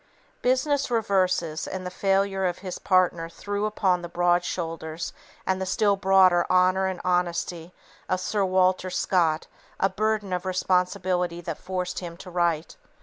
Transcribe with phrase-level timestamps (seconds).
[0.41, 5.13] Business reverses and the failure of his partner threw upon the broad shoulders
[5.45, 7.71] and the still broader honor and honesty
[8.09, 9.45] of Sir Walter Scott
[9.79, 12.77] a burden of responsibility that forced him to write.